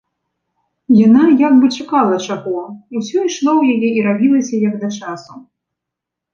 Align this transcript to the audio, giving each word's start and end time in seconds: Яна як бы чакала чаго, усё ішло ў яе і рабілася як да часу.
Яна 1.07 1.23
як 1.47 1.53
бы 1.63 1.69
чакала 1.77 2.15
чаго, 2.27 2.59
усё 3.01 3.17
ішло 3.29 3.51
ў 3.59 3.63
яе 3.77 3.89
і 4.01 4.09
рабілася 4.11 4.55
як 4.67 4.73
да 4.83 4.93
часу. 4.99 5.33